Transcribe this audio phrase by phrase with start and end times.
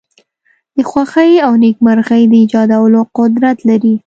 [0.77, 3.93] د خوښۍ او نېکمرغی د ایجادولو قدرت لری.